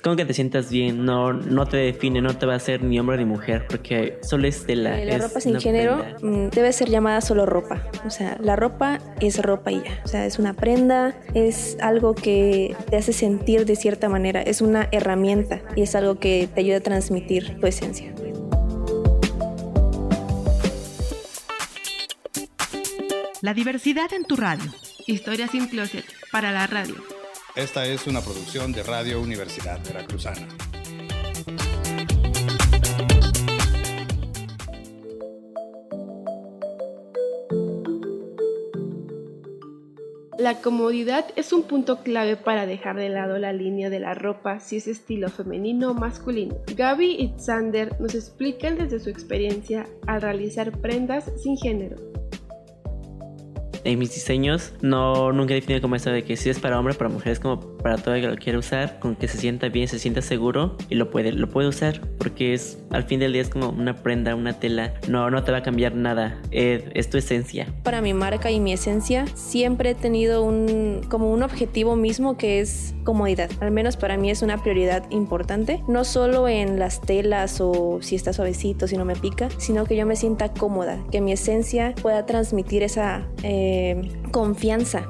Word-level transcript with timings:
como 0.00 0.16
que 0.16 0.24
te 0.24 0.34
sientas 0.34 0.70
bien, 0.70 1.04
no, 1.04 1.32
no 1.32 1.66
te 1.66 1.76
define, 1.76 2.22
no 2.22 2.36
te 2.36 2.46
va 2.46 2.54
a 2.54 2.56
hacer 2.56 2.82
ni 2.82 2.98
hombre 2.98 3.18
ni 3.18 3.24
mujer, 3.24 3.66
porque 3.68 4.18
solo 4.22 4.46
es 4.46 4.66
de 4.66 4.76
la... 4.76 5.00
Eh, 5.00 5.06
la 5.06 5.18
ropa 5.18 5.40
sin 5.40 5.60
género 5.60 6.04
mm, 6.22 6.48
debe 6.48 6.72
ser 6.72 6.88
llamada 6.88 7.20
solo 7.20 7.46
ropa, 7.46 7.82
o 8.06 8.10
sea, 8.10 8.36
la 8.40 8.56
ropa 8.56 8.98
es 9.20 9.42
ropa 9.42 9.72
y 9.72 9.82
ya, 9.82 10.00
o 10.04 10.08
sea, 10.08 10.26
es 10.26 10.38
una 10.38 10.54
prenda, 10.54 11.14
es 11.34 11.76
algo 11.80 12.14
que 12.14 12.76
te 12.88 12.96
hace 12.96 13.12
sentir 13.12 13.66
de 13.66 13.76
cierta 13.76 14.08
manera, 14.08 14.42
es 14.42 14.60
una 14.60 14.88
herramienta 14.92 15.60
y 15.76 15.82
es 15.82 15.94
algo 15.94 16.18
que 16.18 16.48
te 16.52 16.60
ayuda 16.60 16.78
a 16.78 16.80
transmitir 16.80 17.58
tu 17.60 17.66
esencia. 17.66 18.12
La 23.42 23.54
diversidad 23.54 24.12
en 24.12 24.24
tu 24.24 24.36
radio. 24.36 24.70
Historias 25.06 25.50
sin 25.50 25.66
closet 25.66 26.04
para 26.30 26.52
la 26.52 26.66
radio. 26.66 26.96
Esta 27.56 27.84
es 27.84 28.06
una 28.06 28.20
producción 28.20 28.72
de 28.72 28.84
Radio 28.84 29.20
Universidad 29.20 29.80
Veracruzana. 29.84 30.46
La 40.38 40.62
comodidad 40.62 41.26
es 41.34 41.52
un 41.52 41.64
punto 41.64 42.02
clave 42.04 42.36
para 42.36 42.66
dejar 42.66 42.96
de 42.96 43.08
lado 43.08 43.36
la 43.38 43.52
línea 43.52 43.90
de 43.90 43.98
la 43.98 44.14
ropa 44.14 44.60
si 44.60 44.76
es 44.76 44.86
estilo 44.86 45.28
femenino 45.28 45.90
o 45.90 45.94
masculino. 45.94 46.56
Gaby 46.76 47.16
y 47.18 47.34
Xander 47.36 48.00
nos 48.00 48.14
explican 48.14 48.78
desde 48.78 49.00
su 49.00 49.10
experiencia 49.10 49.86
al 50.06 50.22
realizar 50.22 50.80
prendas 50.80 51.30
sin 51.42 51.58
género 51.58 52.19
en 53.84 53.98
mis 53.98 54.14
diseños 54.14 54.72
no 54.80 55.32
nunca 55.32 55.52
he 55.52 55.56
definido 55.56 55.80
como 55.80 55.96
eso 55.96 56.10
de 56.10 56.24
que 56.24 56.36
si 56.36 56.50
es 56.50 56.58
para 56.58 56.78
hombre, 56.78 56.94
para 56.94 57.10
mujer, 57.10 57.32
es 57.32 57.40
como 57.40 57.60
para 57.78 57.96
todo 57.96 58.14
el 58.14 58.22
que 58.22 58.28
lo 58.28 58.36
quiere 58.36 58.58
usar, 58.58 58.98
con 58.98 59.16
que 59.16 59.28
se 59.28 59.38
sienta 59.38 59.68
bien, 59.68 59.88
se 59.88 59.98
sienta 59.98 60.22
seguro 60.22 60.76
y 60.88 60.94
lo 60.94 61.10
puede, 61.10 61.32
lo 61.32 61.48
puede 61.48 61.68
usar 61.68 62.00
porque 62.18 62.54
es 62.54 62.78
al 62.90 63.04
fin 63.04 63.20
del 63.20 63.32
día 63.32 63.42
es 63.42 63.48
como 63.48 63.70
una 63.70 63.94
prenda, 63.96 64.34
una 64.34 64.54
tela, 64.54 64.94
no, 65.08 65.30
no 65.30 65.44
te 65.44 65.52
va 65.52 65.58
a 65.58 65.62
cambiar 65.62 65.94
nada, 65.94 66.40
es, 66.50 67.10
tu 67.10 67.18
esencia. 67.18 67.66
Para 67.82 68.00
mi 68.00 68.14
marca 68.14 68.50
y 68.50 68.60
mi 68.60 68.72
esencia 68.72 69.26
siempre 69.34 69.90
he 69.90 69.94
tenido 69.94 70.44
un 70.44 71.00
como 71.08 71.32
un 71.32 71.42
objetivo 71.42 71.96
mismo 71.96 72.36
que 72.36 72.60
es 72.60 72.94
comodidad, 73.04 73.50
al 73.60 73.70
menos 73.70 73.96
para 73.96 74.16
mí 74.16 74.30
es 74.30 74.42
una 74.42 74.62
prioridad 74.62 75.10
importante, 75.10 75.82
no 75.88 76.04
solo 76.04 76.46
en 76.46 76.78
las 76.78 77.00
telas 77.00 77.60
o 77.60 77.98
si 78.02 78.14
está 78.14 78.32
suavecito, 78.32 78.86
si 78.86 78.96
no 78.96 79.04
me 79.04 79.16
pica, 79.16 79.48
sino 79.58 79.84
que 79.84 79.96
yo 79.96 80.06
me 80.06 80.16
sienta 80.16 80.52
cómoda, 80.52 80.98
que 81.10 81.20
mi 81.20 81.32
esencia 81.32 81.94
pueda 82.02 82.26
transmitir 82.26 82.82
esa 82.82 83.26
eh, 83.42 84.02
confianza. 84.30 85.08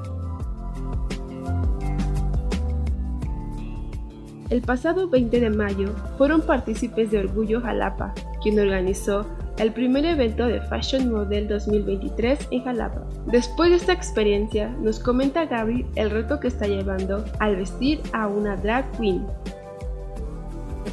El 4.50 4.62
pasado 4.62 5.08
20 5.08 5.38
de 5.38 5.48
mayo 5.48 5.94
fueron 6.18 6.42
partícipes 6.42 7.12
de 7.12 7.20
Orgullo 7.20 7.60
Jalapa, 7.60 8.12
quien 8.42 8.58
organizó 8.58 9.24
el 9.58 9.72
primer 9.72 10.04
evento 10.04 10.44
de 10.48 10.60
Fashion 10.62 11.08
Model 11.08 11.46
2023 11.46 12.48
en 12.50 12.64
Jalapa. 12.64 13.06
Después 13.26 13.70
de 13.70 13.76
esta 13.76 13.92
experiencia, 13.92 14.68
nos 14.80 14.98
comenta 14.98 15.44
Gaby 15.44 15.86
el 15.94 16.10
reto 16.10 16.40
que 16.40 16.48
está 16.48 16.66
llevando 16.66 17.24
al 17.38 17.54
vestir 17.54 18.00
a 18.12 18.26
una 18.26 18.56
drag 18.56 18.90
queen. 18.98 19.24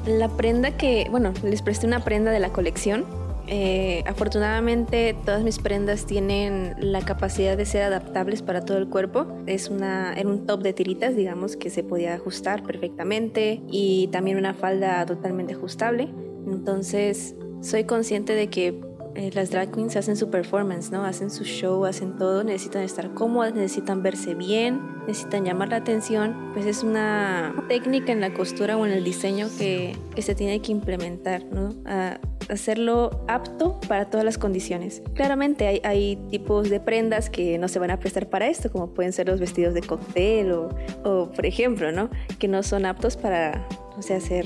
La 0.05 0.29
prenda 0.29 0.77
que, 0.77 1.07
bueno, 1.09 1.33
les 1.43 1.63
presté 1.63 1.87
una 1.87 2.03
prenda 2.03 2.29
de 2.29 2.39
la 2.39 2.49
colección 2.49 3.05
eh, 3.47 4.03
afortunadamente 4.05 5.15
todas 5.25 5.41
mis 5.43 5.59
prendas 5.59 6.05
tienen 6.05 6.75
la 6.79 7.01
capacidad 7.01 7.55
de 7.55 7.65
ser 7.65 7.83
adaptables 7.83 8.41
para 8.41 8.65
todo 8.65 8.77
el 8.77 8.89
cuerpo. 8.89 9.25
Es 9.45 9.69
una, 9.69 10.13
era 10.13 10.27
un 10.27 10.45
top 10.45 10.61
de 10.63 10.73
tiritas, 10.73 11.15
digamos, 11.15 11.55
que 11.55 11.69
se 11.69 11.83
podía 11.83 12.13
ajustar 12.13 12.63
perfectamente 12.63 13.61
y 13.71 14.07
también 14.07 14.37
una 14.37 14.53
falda 14.53 15.05
totalmente 15.05 15.53
ajustable. 15.53 16.09
Entonces 16.45 17.35
soy 17.61 17.85
consciente 17.85 18.33
de 18.33 18.47
que 18.49 18.81
eh, 19.15 19.31
las 19.33 19.49
drag 19.49 19.71
queens 19.71 19.95
hacen 19.95 20.15
su 20.15 20.29
performance, 20.29 20.91
¿no? 20.91 21.03
Hacen 21.03 21.31
su 21.31 21.43
show, 21.43 21.85
hacen 21.85 22.17
todo, 22.17 22.43
necesitan 22.43 22.83
estar 22.83 23.13
cómodas, 23.13 23.55
necesitan 23.55 24.03
verse 24.03 24.35
bien, 24.35 24.79
necesitan 25.07 25.45
llamar 25.45 25.69
la 25.69 25.77
atención. 25.77 26.51
Pues 26.53 26.65
es 26.65 26.83
una 26.83 27.55
técnica 27.67 28.11
en 28.11 28.21
la 28.21 28.33
costura 28.33 28.77
o 28.77 28.85
en 28.85 28.91
el 28.91 29.03
diseño 29.03 29.47
que, 29.57 29.97
que 30.13 30.21
se 30.21 30.35
tiene 30.35 30.61
que 30.61 30.71
implementar, 30.71 31.45
¿no? 31.45 31.73
A 31.85 32.19
hacerlo 32.49 33.23
apto 33.27 33.79
para 33.87 34.09
todas 34.09 34.25
las 34.25 34.37
condiciones. 34.37 35.01
Claramente 35.13 35.81
hay, 35.83 36.15
tipos 36.29 36.69
de 36.69 36.79
prendas 36.79 37.29
que 37.29 37.57
no 37.57 37.67
se 37.67 37.79
van 37.79 37.91
a 37.91 37.99
prestar 37.99 38.29
para 38.29 38.47
esto, 38.47 38.71
como 38.71 38.87
pueden 38.87 39.13
ser 39.13 39.27
los 39.27 39.39
vestidos 39.39 39.73
de 39.73 39.81
cóctel 39.81 40.51
o, 40.51 41.31
por 41.35 41.45
ejemplo, 41.45 41.91
¿no? 41.91 42.09
Que 42.39 42.47
no 42.47 42.63
son 42.63 42.85
aptos 42.85 43.17
para, 43.17 43.67
o 43.97 44.01
sea, 44.01 44.17
hacer 44.17 44.45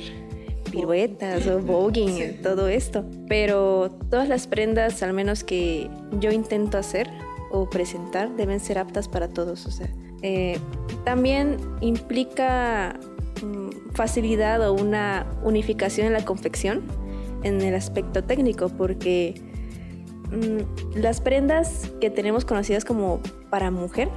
piruetas 0.72 1.47
o 1.47 1.59
voguing, 1.59 2.41
todo 2.41 2.67
esto. 2.67 3.06
Pero 3.28 3.91
todas 4.09 4.29
las 4.29 4.47
prendas, 4.47 5.03
al 5.03 5.13
menos 5.13 5.44
que 5.44 5.89
yo 6.19 6.31
intento 6.31 6.78
hacer 6.78 7.09
o 7.51 7.69
presentar, 7.69 8.35
deben 8.35 8.59
ser 8.59 8.78
aptas 8.78 9.07
para 9.07 9.28
todos. 9.28 9.66
O 9.66 9.72
sea, 9.72 9.89
eh, 10.22 10.57
también 11.03 11.57
implica 11.81 13.00
mm, 13.44 13.94
facilidad 13.94 14.68
o 14.68 14.73
una 14.73 15.25
unificación 15.44 16.07
en 16.07 16.13
la 16.13 16.23
confección 16.23 16.81
en 17.44 17.62
el 17.62 17.75
aspecto 17.75 18.24
técnico, 18.24 18.69
porque 18.69 19.41
mm, 20.31 21.00
las 21.00 21.22
prendas 21.22 21.91
que 22.00 22.09
tenemos 22.09 22.46
conocidas 22.46 22.85
como 22.85 23.19
para 23.50 23.72
mujer 23.72 24.09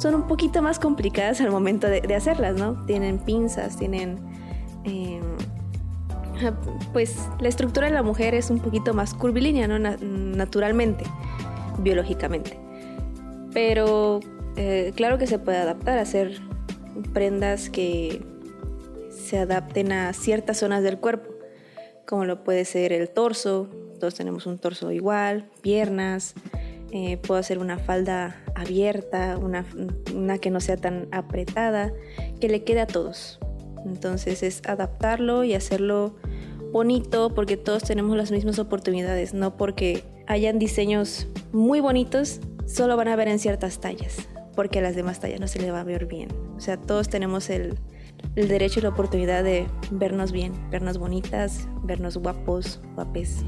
son 0.00 0.14
un 0.14 0.26
poquito 0.26 0.62
más 0.62 0.78
complicadas 0.78 1.40
al 1.40 1.50
momento 1.50 1.86
de, 1.86 2.14
hacerlas, 2.14 2.56
¿no? 2.56 2.84
Tienen 2.86 3.18
pinzas, 3.18 3.76
tienen 3.76 4.18
em, 4.84 5.20
pues 6.92 7.16
la 7.38 7.48
estructura 7.48 7.86
de 7.86 7.92
la 7.92 8.02
mujer 8.02 8.34
es 8.34 8.50
un 8.50 8.60
poquito 8.60 8.94
más 8.94 9.14
curvilínea, 9.14 9.68
¿no? 9.68 9.78
naturalmente, 9.78 11.04
biológicamente. 11.78 12.58
Pero 13.52 14.20
eh, 14.56 14.92
claro 14.94 15.18
que 15.18 15.26
se 15.26 15.38
puede 15.38 15.58
adaptar, 15.58 15.98
a 15.98 16.02
hacer 16.02 16.40
prendas 17.12 17.68
que 17.68 18.22
se 19.10 19.38
adapten 19.38 19.92
a 19.92 20.12
ciertas 20.12 20.58
zonas 20.58 20.82
del 20.82 20.98
cuerpo, 20.98 21.30
como 22.06 22.24
lo 22.24 22.42
puede 22.44 22.64
ser 22.64 22.92
el 22.92 23.08
torso, 23.08 23.68
todos 23.98 24.14
tenemos 24.14 24.46
un 24.46 24.58
torso 24.58 24.90
igual, 24.90 25.48
piernas, 25.62 26.34
eh, 26.92 27.18
puedo 27.18 27.38
hacer 27.38 27.58
una 27.58 27.78
falda 27.78 28.42
abierta, 28.54 29.38
una, 29.38 29.64
una 30.14 30.38
que 30.38 30.50
no 30.50 30.60
sea 30.60 30.76
tan 30.76 31.08
apretada, 31.12 31.92
que 32.40 32.48
le 32.48 32.64
quede 32.64 32.80
a 32.80 32.86
todos. 32.86 33.38
Entonces 33.86 34.42
es 34.42 34.62
adaptarlo 34.66 35.44
y 35.44 35.54
hacerlo 35.54 36.16
bonito 36.72 37.34
porque 37.34 37.56
todos 37.56 37.84
tenemos 37.84 38.16
las 38.16 38.30
mismas 38.30 38.58
oportunidades, 38.58 39.34
no 39.34 39.56
porque 39.56 40.04
hayan 40.26 40.58
diseños 40.58 41.28
muy 41.52 41.80
bonitos, 41.80 42.40
solo 42.66 42.96
van 42.96 43.08
a 43.08 43.16
ver 43.16 43.28
en 43.28 43.38
ciertas 43.38 43.80
tallas, 43.80 44.28
porque 44.54 44.80
a 44.80 44.82
las 44.82 44.94
demás 44.94 45.20
tallas 45.20 45.40
no 45.40 45.48
se 45.48 45.60
le 45.60 45.70
va 45.70 45.80
a 45.80 45.84
ver 45.84 46.06
bien. 46.06 46.28
O 46.56 46.60
sea, 46.60 46.76
todos 46.76 47.08
tenemos 47.08 47.50
el, 47.50 47.78
el 48.36 48.48
derecho 48.48 48.80
y 48.80 48.82
la 48.82 48.90
oportunidad 48.90 49.44
de 49.44 49.66
vernos 49.90 50.32
bien, 50.32 50.52
vernos 50.70 50.98
bonitas, 50.98 51.68
vernos 51.82 52.16
guapos, 52.16 52.80
guapes. 52.94 53.44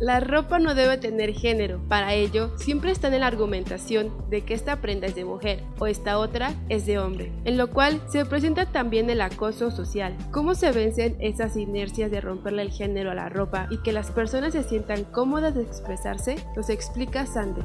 La 0.00 0.20
ropa 0.20 0.58
no 0.58 0.74
debe 0.74 0.98
tener 0.98 1.32
género, 1.32 1.80
para 1.88 2.12
ello 2.12 2.50
siempre 2.58 2.90
está 2.90 3.08
en 3.08 3.20
la 3.20 3.26
argumentación 3.26 4.12
de 4.28 4.42
que 4.42 4.52
esta 4.52 4.82
prenda 4.82 5.06
es 5.06 5.14
de 5.14 5.24
mujer 5.24 5.62
o 5.78 5.86
esta 5.86 6.18
otra 6.18 6.52
es 6.68 6.84
de 6.84 6.98
hombre, 6.98 7.32
en 7.44 7.56
lo 7.56 7.70
cual 7.70 8.02
se 8.08 8.26
presenta 8.26 8.66
también 8.66 9.08
el 9.08 9.22
acoso 9.22 9.70
social. 9.70 10.14
¿Cómo 10.30 10.54
se 10.56 10.72
vencen 10.72 11.16
esas 11.20 11.56
inercias 11.56 12.10
de 12.10 12.20
romperle 12.20 12.62
el 12.62 12.70
género 12.70 13.12
a 13.12 13.14
la 13.14 13.30
ropa 13.30 13.66
y 13.70 13.78
que 13.78 13.92
las 13.92 14.10
personas 14.10 14.52
se 14.52 14.64
sientan 14.64 15.04
cómodas 15.04 15.54
de 15.54 15.62
expresarse? 15.62 16.36
Nos 16.54 16.68
explica 16.68 17.24
Sander. 17.24 17.64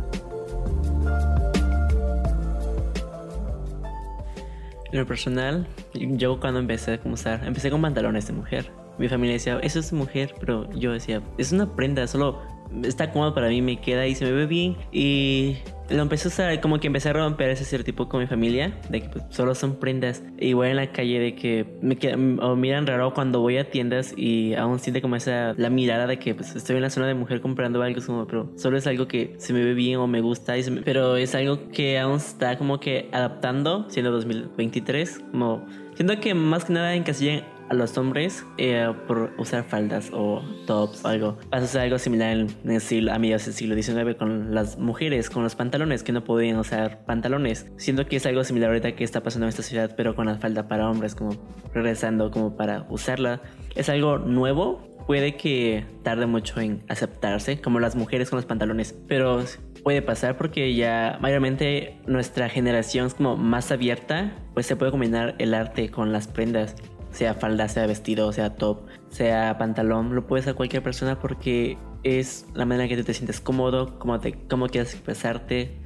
En 4.92 5.00
lo 5.00 5.06
personal, 5.06 5.68
yo 5.94 6.40
cuando 6.40 6.60
empecé 6.60 7.00
a 7.04 7.08
usar, 7.08 7.46
empecé 7.46 7.70
con 7.70 7.82
pantalones 7.82 8.28
de 8.28 8.34
mujer 8.34 8.72
mi 9.00 9.08
familia 9.08 9.34
decía, 9.34 9.60
eso 9.64 9.80
es 9.80 9.94
mujer, 9.94 10.36
pero 10.40 10.70
yo 10.74 10.92
decía, 10.92 11.22
es 11.38 11.54
una 11.54 11.74
prenda, 11.74 12.06
solo 12.06 12.42
está 12.84 13.12
cómodo 13.12 13.34
para 13.34 13.48
mí, 13.48 13.62
me 13.62 13.80
queda 13.80 14.06
y 14.06 14.14
se 14.14 14.26
me 14.26 14.32
ve 14.32 14.46
bien. 14.46 14.76
Y 14.92 15.56
lo 15.90 16.02
empecé 16.02 16.28
a 16.28 16.30
usar, 16.30 16.62
como 16.62 16.80
que 16.80 16.88
empecé 16.88 17.10
a 17.10 17.14
romper 17.14 17.50
ese 17.50 17.64
estereotipo 17.64 18.08
con 18.08 18.22
mi 18.22 18.28
familia, 18.28 18.74
de 18.90 19.02
que 19.02 19.10
pues, 19.10 19.24
solo 19.30 19.56
son 19.56 19.76
prendas. 19.76 20.24
Y 20.40 20.54
voy 20.54 20.70
en 20.70 20.76
la 20.76 20.92
calle 20.92 21.20
de 21.20 21.36
que 21.36 21.66
me 21.82 21.98
o 22.42 22.56
miran 22.56 22.88
raro 22.88 23.14
cuando 23.14 23.40
voy 23.40 23.58
a 23.58 23.70
tiendas 23.70 24.14
y 24.16 24.54
aún 24.56 24.80
siente 24.80 25.02
como 25.02 25.16
esa, 25.16 25.54
la 25.58 25.70
mirada 25.70 26.08
de 26.08 26.20
que 26.20 26.36
pues, 26.36 26.56
estoy 26.56 26.78
en 26.78 26.84
la 26.84 26.90
zona 26.90 27.08
de 27.08 27.14
mujer 27.14 27.42
comprando 27.42 27.82
algo, 27.82 28.02
como, 28.06 28.26
pero 28.28 28.52
solo 28.56 28.78
es 28.78 28.88
algo 28.88 29.08
que 29.08 29.36
se 29.38 29.54
me 29.54 29.64
ve 29.64 29.74
bien 29.74 29.98
o 29.98 30.08
me 30.08 30.22
gusta, 30.22 30.54
pero 30.86 31.16
es 31.18 31.36
algo 31.36 31.70
que 31.70 32.00
aún 32.00 32.18
está 32.18 32.58
como 32.58 32.80
que 32.80 33.10
adaptando, 33.12 33.90
siendo 33.90 34.12
2023, 34.12 35.22
como 35.32 35.66
siento 35.96 36.20
que 36.20 36.34
más 36.34 36.66
que 36.66 36.74
nada 36.74 36.96
encasillan 36.96 37.44
a 37.70 37.74
los 37.74 37.98
hombres 37.98 38.46
eh, 38.58 38.92
por 39.08 39.32
usar 39.38 39.64
faldas 39.64 40.10
o 40.14 40.42
tops 40.66 41.06
o 41.06 41.08
algo. 41.08 41.38
Pasa 41.50 41.66
a 41.66 41.68
ser 41.68 41.82
algo 41.82 42.00
similar 42.00 42.32
en 42.38 42.50
el 42.66 42.82
siglo, 42.82 43.14
a 43.14 43.20
mediados 43.20 43.46
del 43.46 43.54
siglo 43.54 43.82
XIX 43.82 44.16
con 44.16 44.54
las 44.54 44.78
mujeres, 44.78 45.30
con 45.30 45.44
los 45.44 45.56
pantalones, 45.56 46.04
que 46.04 46.12
no 46.12 46.24
podían 46.24 46.58
usar 46.58 47.06
pantalones. 47.06 47.68
Siento 47.78 48.06
que 48.06 48.18
es 48.18 48.26
algo 48.26 48.44
similar 48.44 48.70
ahorita 48.70 48.96
que 48.96 49.04
está 49.04 49.22
pasando 49.22 49.46
en 49.46 49.50
esta 49.50 49.64
ciudad, 49.64 49.94
pero 49.96 50.16
con 50.16 50.26
la 50.26 50.38
falda 50.38 50.68
para 50.68 50.90
hombres, 50.90 51.16
como 51.16 51.36
regresando 51.74 52.32
como 52.32 52.56
para 52.56 52.86
usarla. 52.90 53.42
Es 53.76 53.90
algo 53.90 54.18
nuevo, 54.18 54.90
puede 55.06 55.36
que 55.36 55.86
tarde 56.04 56.26
mucho 56.26 56.60
en 56.60 56.84
aceptarse, 56.88 57.62
como 57.62 57.80
las 57.80 57.96
mujeres 57.96 58.30
con 58.30 58.38
los 58.38 58.46
pantalones, 58.46 58.96
pero 59.08 59.44
puede 59.84 60.02
pasar 60.02 60.38
porque 60.38 60.76
ya 60.76 61.18
mayormente 61.22 61.98
nuestra 62.06 62.50
generación 62.50 63.08
es 63.08 63.14
como 63.14 63.38
más 63.38 63.72
abierta, 63.72 64.34
pues 64.54 64.66
se 64.66 64.76
puede 64.76 64.92
combinar 64.92 65.36
el 65.40 65.54
arte 65.54 65.90
con 65.90 66.12
las 66.12 66.28
prendas, 66.28 66.76
sea 67.12 67.34
falda, 67.34 67.68
sea 67.68 67.88
vestido, 67.88 68.32
sea 68.32 68.56
top, 68.56 68.82
sea 69.10 69.58
pantalón, 69.58 70.16
lo 70.16 70.28
puedes 70.28 70.48
a 70.48 70.54
cualquier 70.54 70.84
persona 70.84 71.20
porque 71.20 71.78
es 72.04 72.46
la 72.54 72.66
manera 72.66 72.88
que 72.88 72.98
tú 72.98 73.04
te 73.04 73.14
sientes 73.14 73.42
cómodo, 73.42 73.98
cómo, 74.00 74.20
te, 74.20 74.34
cómo 74.48 74.68
quieres 74.68 74.94
expresarte. 74.94 75.78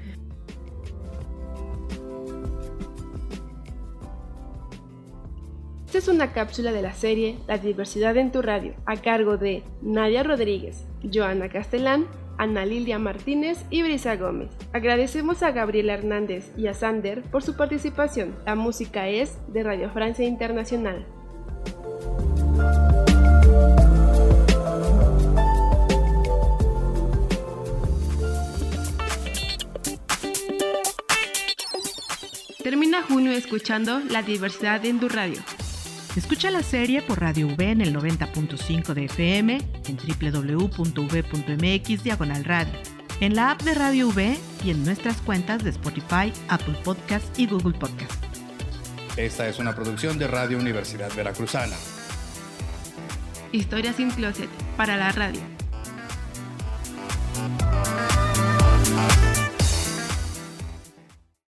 Esta 5.86 5.98
es 5.98 6.08
una 6.08 6.34
cápsula 6.34 6.72
de 6.72 6.82
la 6.82 6.94
serie 6.94 7.38
La 7.48 7.60
diversidad 7.60 8.18
en 8.18 8.32
tu 8.32 8.42
radio, 8.42 8.74
a 8.88 8.98
cargo 8.98 9.38
de 9.38 9.64
Nadia 9.84 10.24
Rodríguez, 10.24 10.88
Joana 11.14 11.50
Castellán 11.50 12.08
Ana 12.38 12.66
Lilia 12.66 13.00
Martínez 13.00 13.66
y 13.70 13.84
Brisa 13.84 14.16
Gómez. 14.16 14.50
Agradecemos 14.74 15.44
a 15.44 15.52
Gabriela 15.52 15.94
Hernández 15.94 16.52
y 16.58 16.68
a 16.68 16.74
Sander 16.74 17.22
por 17.24 17.44
su 17.44 17.56
participación. 17.56 18.36
La 18.46 18.56
música 18.56 19.08
es 19.10 19.38
de 19.48 19.64
Radio 19.64 19.90
Francia 19.90 20.26
Internacional. 20.26 21.06
Termina 32.64 33.04
junio 33.04 33.34
escuchando 33.34 34.00
La 34.10 34.22
diversidad 34.22 34.86
en 34.86 35.00
tu 35.00 35.10
radio. 35.10 35.42
Escucha 36.16 36.52
la 36.52 36.62
serie 36.62 37.02
por 37.02 37.20
Radio 37.20 37.48
V 37.48 37.72
en 37.72 37.82
el 37.82 37.96
90.5 37.96 38.94
de 38.94 39.06
FM, 39.06 39.60
en 39.88 39.98
www.v.mx 39.98 42.04
diagonal 42.04 42.46
radio, 42.46 42.74
en 43.20 43.36
la 43.36 43.50
app 43.50 43.64
de 43.64 43.74
Radio 43.74 44.10
V 44.10 44.38
y 44.64 44.70
en 44.70 44.86
nuestras 44.86 45.20
cuentas 45.22 45.64
de 45.64 45.72
Spotify, 45.72 46.32
Apple 46.50 46.76
Podcast 46.84 47.40
y 47.40 47.48
Google 47.48 47.76
Podcast. 47.80 48.24
Esta 49.18 49.48
es 49.48 49.58
una 49.58 49.74
producción 49.74 50.20
de 50.20 50.28
Radio 50.28 50.60
Universidad 50.60 51.12
Veracruzana. 51.16 51.76
Historias 53.52 53.96
sin 53.96 54.12
closet 54.12 54.50
para 54.78 54.98
la 54.98 55.12
radio. 55.14 55.42